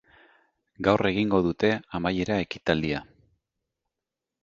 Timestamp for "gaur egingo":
0.87-1.43